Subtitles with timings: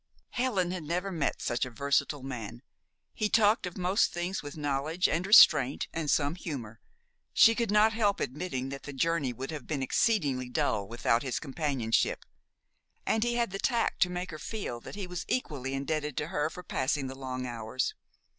[0.31, 2.63] Helen had never met such a versatile man.
[3.13, 6.79] He talked of most things with knowledge and restraint and some humor.
[7.33, 11.39] She could not help admitting that the journey would have been exceedingly dull without his
[11.39, 12.25] companionship,
[13.05, 16.29] and he had the tact to make her feel that he was equally indebted to
[16.29, 17.93] her for passing the long hours.